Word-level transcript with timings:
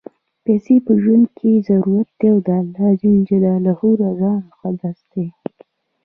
پیسی 0.43 0.75
په 0.85 0.93
ژوند 1.01 1.25
کی 1.37 1.51
ضرورت 1.69 2.09
دی، 2.19 2.27
او 2.33 2.37
د 2.47 2.49
اللهﷻ 2.61 4.01
رضا 4.01 4.31
مقصد 4.47 4.97
دی. 5.11 5.25